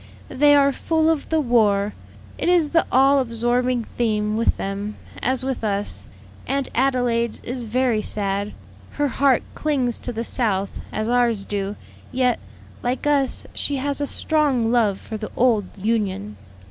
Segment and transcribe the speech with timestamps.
[0.29, 1.93] "They are full of the war;
[2.39, 6.07] it is the all absorbing theme with them, as with us.
[6.47, 8.53] Aunt Adelaide's is very sad.
[8.93, 11.75] Her heart clings to the South, as ours do;
[12.11, 12.39] yet,
[12.81, 16.35] like us, she has a strong love for the old Union.